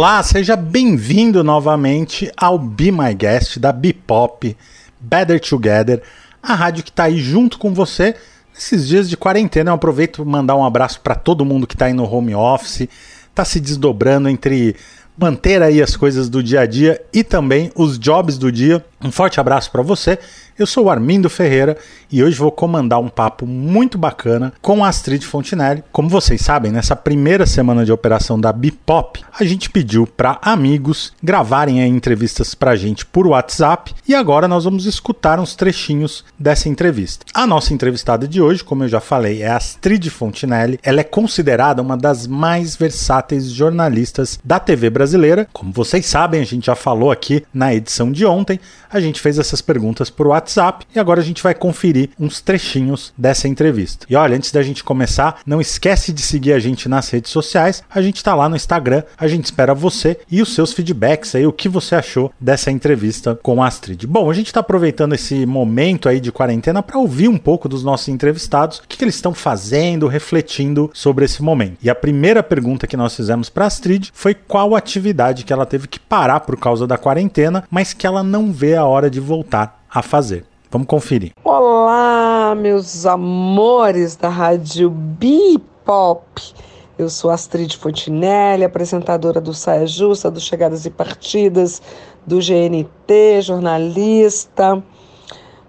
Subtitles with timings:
[0.00, 4.56] Olá, seja bem-vindo novamente ao Be My Guest da Bipop
[4.98, 6.00] Better Together,
[6.42, 8.16] a rádio que está aí junto com você
[8.54, 9.70] nesses dias de quarentena.
[9.70, 12.88] Eu aproveito para mandar um abraço para todo mundo que está aí no home office,
[13.28, 14.74] está se desdobrando entre
[15.18, 18.82] manter aí as coisas do dia a dia e também os jobs do dia.
[19.02, 20.18] Um forte abraço para você
[20.60, 21.78] eu sou o Armindo Ferreira
[22.12, 25.82] e hoje vou comandar um papo muito bacana com a Astrid Fontinelli.
[25.90, 31.14] Como vocês sabem, nessa primeira semana de operação da Bipop, a gente pediu para amigos
[31.22, 36.68] gravarem entrevistas para a gente por WhatsApp e agora nós vamos escutar uns trechinhos dessa
[36.68, 37.24] entrevista.
[37.32, 40.78] A nossa entrevistada de hoje, como eu já falei, é a Astrid Fontinelli.
[40.82, 45.48] Ela é considerada uma das mais versáteis jornalistas da TV brasileira.
[45.54, 49.38] Como vocês sabem, a gente já falou aqui na edição de ontem, a gente fez
[49.38, 54.06] essas perguntas por WhatsApp e agora a gente vai conferir uns trechinhos dessa entrevista.
[54.08, 57.82] E olha, antes da gente começar, não esquece de seguir a gente nas redes sociais.
[57.88, 61.46] A gente está lá no Instagram, a gente espera você e os seus feedbacks aí,
[61.46, 64.06] o que você achou dessa entrevista com a Astrid.
[64.06, 67.84] Bom, a gente está aproveitando esse momento aí de quarentena para ouvir um pouco dos
[67.84, 71.78] nossos entrevistados, o que, que eles estão fazendo, refletindo sobre esse momento.
[71.80, 75.86] E a primeira pergunta que nós fizemos para Astrid foi qual atividade que ela teve
[75.86, 79.84] que parar por causa da quarentena, mas que ela não vê a hora de voltar
[79.88, 80.44] a fazer.
[80.70, 81.32] Vamos conferir.
[81.44, 86.54] Olá, meus amores da Rádio Bipop.
[86.98, 91.82] Eu sou Astrid Fontinelli, apresentadora do Saia Justa, do Chegadas e Partidas,
[92.26, 94.82] do GNT, jornalista.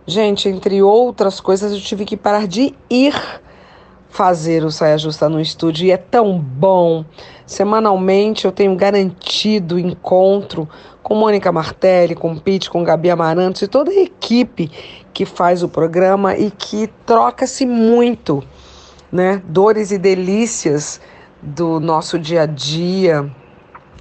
[0.05, 3.13] Gente, entre outras coisas, eu tive que parar de ir
[4.11, 7.03] fazer o Saia Justa no estúdio e é tão bom.
[7.45, 10.67] Semanalmente eu tenho garantido encontro
[11.01, 14.69] com Mônica Martelli, com Pete, com Gabi Amarantos e toda a equipe
[15.13, 18.43] que faz o programa e que troca-se muito,
[19.11, 19.41] né?
[19.47, 20.99] Dores e delícias
[21.41, 23.31] do nosso dia a dia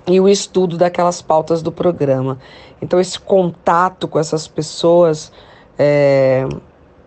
[0.06, 2.38] e o estudo daquelas pautas do programa.
[2.82, 5.32] Então esse contato com essas pessoas
[5.78, 6.46] é,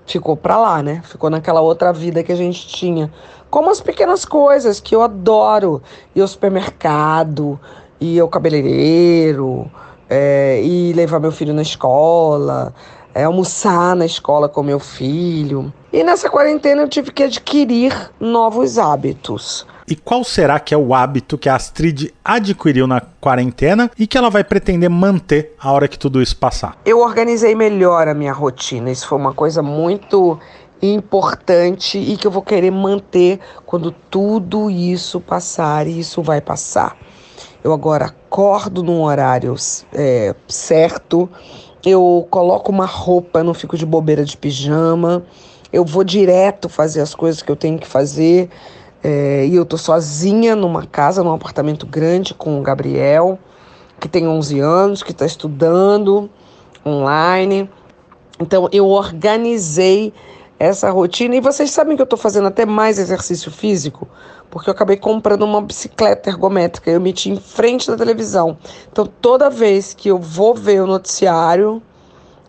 [0.05, 1.01] ficou para lá, né?
[1.05, 3.11] Ficou naquela outra vida que a gente tinha.
[3.49, 5.81] Como as pequenas coisas que eu adoro.
[6.15, 7.59] Ir ao supermercado,
[7.99, 9.69] ir ao cabeleireiro,
[10.09, 12.73] é, ir levar meu filho na escola,
[13.13, 15.71] é, almoçar na escola com meu filho.
[15.91, 19.65] E nessa quarentena eu tive que adquirir novos hábitos.
[19.87, 24.17] E qual será que é o hábito que a Astrid adquiriu na quarentena e que
[24.17, 26.77] ela vai pretender manter a hora que tudo isso passar?
[26.85, 28.91] Eu organizei melhor a minha rotina.
[28.91, 30.39] Isso foi uma coisa muito
[30.81, 36.97] importante e que eu vou querer manter quando tudo isso passar e isso vai passar.
[37.63, 39.55] Eu agora acordo num horário
[39.93, 41.29] é, certo,
[41.85, 45.23] eu coloco uma roupa, não fico de bobeira de pijama,
[45.71, 48.49] eu vou direto fazer as coisas que eu tenho que fazer.
[49.03, 53.37] É, e eu tô sozinha numa casa, num apartamento grande com o Gabriel,
[53.99, 56.29] que tem 11 anos, que está estudando
[56.85, 57.69] online.
[58.39, 60.13] Então eu organizei
[60.57, 64.07] essa rotina e vocês sabem que eu estou fazendo até mais exercício físico,
[64.49, 68.57] porque eu acabei comprando uma bicicleta ergométrica, eu meti em frente da televisão.
[68.89, 71.81] Então toda vez que eu vou ver o noticiário,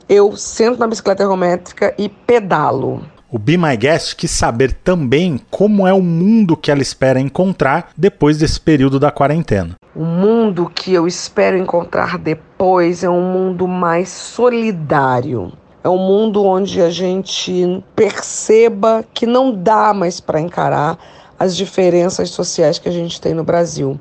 [0.09, 3.05] eu sento na bicicleta ergométrica e pedalo.
[3.35, 7.91] O Be My Guest quis saber também como é o mundo que ela espera encontrar
[7.97, 9.75] depois desse período da quarentena.
[9.93, 15.53] O mundo que eu espero encontrar depois é um mundo mais solidário.
[15.83, 20.97] É um mundo onde a gente perceba que não dá mais para encarar
[21.37, 23.99] as diferenças sociais que a gente tem no Brasil.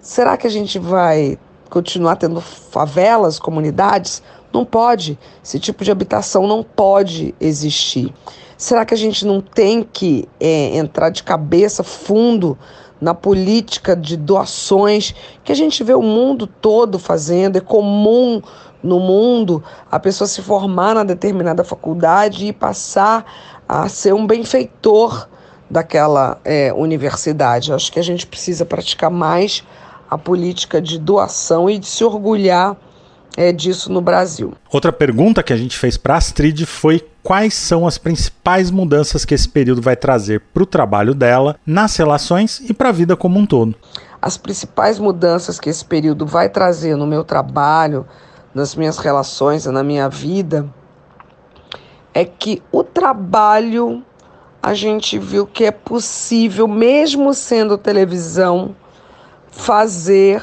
[0.00, 1.38] Será que a gente vai
[1.70, 4.24] continuar tendo favelas, comunidades?
[4.52, 5.16] Não pode.
[5.44, 8.12] Esse tipo de habitação não pode existir.
[8.56, 12.58] Será que a gente não tem que é, entrar de cabeça fundo
[12.98, 17.56] na política de doações que a gente vê o mundo todo fazendo?
[17.56, 18.40] É comum
[18.82, 23.26] no mundo a pessoa se formar na determinada faculdade e passar
[23.68, 25.28] a ser um benfeitor
[25.68, 27.74] daquela é, universidade.
[27.74, 29.62] Acho que a gente precisa praticar mais
[30.08, 32.76] a política de doação e de se orgulhar
[33.36, 34.54] é, disso no Brasil.
[34.72, 39.24] Outra pergunta que a gente fez para a Astrid foi quais são as principais mudanças
[39.24, 43.16] que esse período vai trazer para o trabalho dela, nas relações e para a vida
[43.16, 43.74] como um todo.
[44.22, 48.06] As principais mudanças que esse período vai trazer no meu trabalho,
[48.54, 50.66] nas minhas relações, na minha vida,
[52.14, 54.02] é que o trabalho
[54.62, 58.74] a gente viu que é possível, mesmo sendo televisão,
[59.48, 60.42] fazer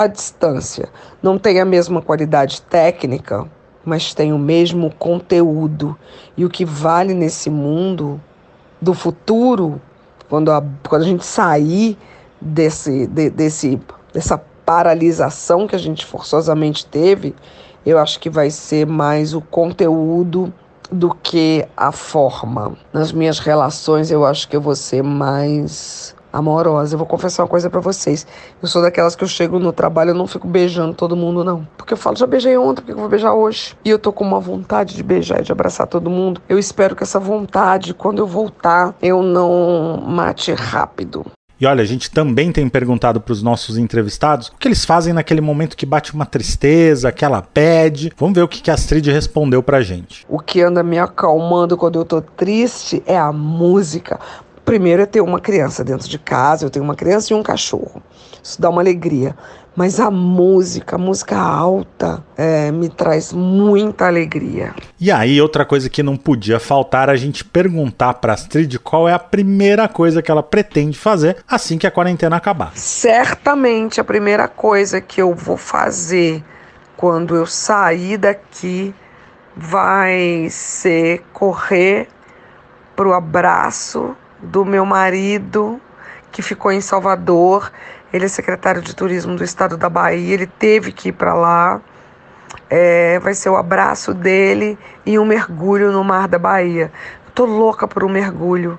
[0.00, 0.88] à distância.
[1.22, 3.46] Não tem a mesma qualidade técnica,
[3.84, 5.94] mas tem o mesmo conteúdo.
[6.38, 8.18] E o que vale nesse mundo
[8.80, 9.78] do futuro,
[10.26, 11.98] quando a, quando a gente sair
[12.40, 13.78] desse, de, desse,
[14.10, 17.34] dessa paralisação que a gente forçosamente teve,
[17.84, 20.50] eu acho que vai ser mais o conteúdo
[20.90, 22.72] do que a forma.
[22.90, 26.94] Nas minhas relações, eu acho que eu vou ser mais amorosa.
[26.94, 28.26] Eu vou confessar uma coisa para vocês.
[28.62, 31.66] Eu sou daquelas que eu chego no trabalho, eu não fico beijando todo mundo, não.
[31.76, 33.76] Porque eu falo, já beijei ontem, por que eu vou beijar hoje?
[33.84, 36.40] E eu tô com uma vontade de beijar e de abraçar todo mundo.
[36.48, 41.24] Eu espero que essa vontade, quando eu voltar, eu não mate rápido.
[41.60, 45.12] E olha, a gente também tem perguntado para os nossos entrevistados o que eles fazem
[45.12, 48.10] naquele momento que bate uma tristeza, aquela pede.
[48.16, 50.24] Vamos ver o que, que a Astrid respondeu pra gente.
[50.26, 54.18] O que anda me acalmando quando eu tô triste é a música.
[54.70, 58.00] Primeiro é ter uma criança dentro de casa, eu tenho uma criança e um cachorro.
[58.40, 59.34] Isso dá uma alegria.
[59.74, 64.72] Mas a música, a música alta, é, me traz muita alegria.
[65.00, 69.12] E aí, outra coisa que não podia faltar, a gente perguntar para Astrid qual é
[69.12, 72.70] a primeira coisa que ela pretende fazer assim que a quarentena acabar.
[72.76, 76.44] Certamente a primeira coisa que eu vou fazer
[76.96, 78.94] quando eu sair daqui
[79.56, 82.06] vai ser correr
[82.94, 85.80] pro abraço do meu marido
[86.32, 87.70] que ficou em Salvador
[88.12, 91.80] ele é secretário de turismo do estado da Bahia, ele teve que ir para lá.
[92.68, 94.76] É, vai ser o abraço dele
[95.06, 96.90] e um mergulho no mar da Bahia.
[97.26, 98.78] Eu tô louca por um mergulho.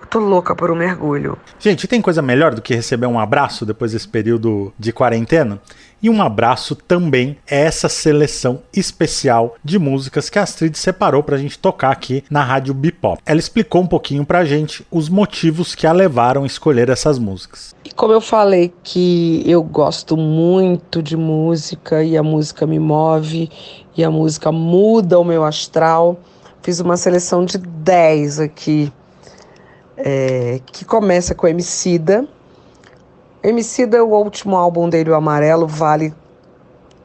[0.00, 1.38] Eu tô louca por um mergulho.
[1.58, 5.60] Gente, tem coisa melhor do que receber um abraço depois desse período de quarentena?
[6.02, 11.36] E um abraço também é essa seleção especial de músicas que a Astrid separou para
[11.36, 13.22] a gente tocar aqui na Rádio Bipop.
[13.24, 17.20] Ela explicou um pouquinho para a gente os motivos que a levaram a escolher essas
[17.20, 17.72] músicas.
[17.84, 23.48] E como eu falei que eu gosto muito de música e a música me move
[23.96, 26.18] e a música muda o meu astral,
[26.62, 28.92] fiz uma seleção de 10 aqui,
[29.96, 32.26] é, que começa com Emicida,
[33.44, 36.14] Emicida, o último álbum dele, o Amarelo, vale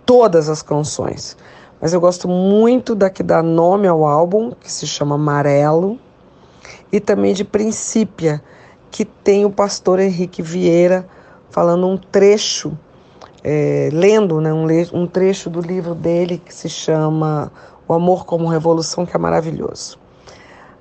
[0.05, 1.35] todas as canções.
[1.81, 5.97] Mas eu gosto muito da que dá nome ao álbum, que se chama Amarelo,
[6.91, 8.39] e também de Princípia,
[8.91, 11.07] que tem o pastor Henrique Vieira
[11.49, 12.77] falando um trecho,
[13.43, 17.51] é, lendo né, um, um trecho do livro dele que se chama
[17.87, 19.97] O Amor como Revolução, que é maravilhoso.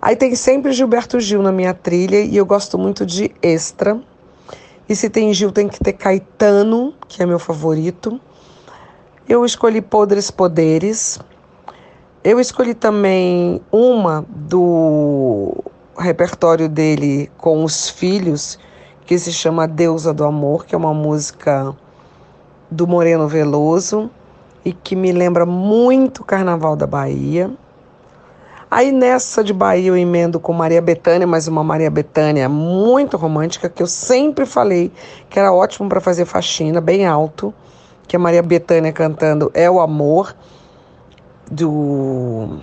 [0.03, 3.99] Aí tem sempre Gilberto Gil na minha trilha e eu gosto muito de Extra
[4.89, 8.21] e se tem Gil, tem que ter Caetano, que é meu favorito.
[9.29, 11.19] Eu escolhi Podres Poderes.
[12.23, 15.53] Eu escolhi também uma do
[15.99, 18.59] repertório dele com os filhos,
[19.05, 21.75] que se chama Deusa do Amor, que é uma música
[22.71, 24.11] do Moreno Veloso
[24.65, 27.51] e que me lembra muito o Carnaval da Bahia.
[28.77, 33.71] Aí nessa de Bahia eu emendo com Maria Bethânia, mas uma Maria Bethânia muito romântica,
[33.71, 34.93] que eu sempre falei
[35.31, 37.55] que era ótimo para fazer faxina, bem alto,
[38.07, 40.37] que a Maria Bethânia cantando É o Amor,
[41.51, 42.59] do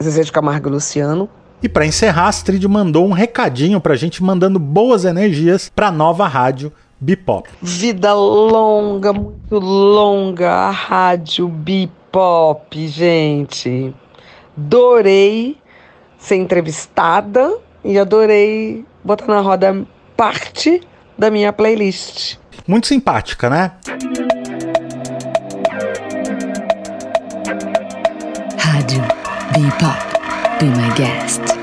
[0.00, 1.28] Zezé de Camargo e Luciano.
[1.60, 6.28] E para encerrar, a Astrid mandou um recadinho pra gente, mandando boas energias pra nova
[6.28, 7.50] rádio Bipop.
[7.60, 13.92] Vida longa, muito longa, a rádio Bipop, gente.
[14.56, 15.56] Adorei
[16.18, 19.84] ser entrevistada e adorei botar na roda
[20.16, 20.80] parte
[21.18, 22.38] da minha playlist.
[22.66, 23.72] Muito simpática, né?
[28.58, 29.02] Rádio
[29.52, 31.61] Be Pop, Be My Guest.